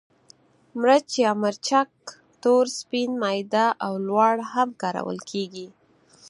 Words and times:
مرچ 0.81 1.09
یا 1.23 1.31
مرچک 1.43 1.91
تور، 2.41 2.65
سپین، 2.79 3.11
میده 3.23 3.65
او 3.85 3.93
لواړ 4.07 4.35
هم 4.51 4.69
کارول 4.81 5.19
کېږي. 5.31 5.67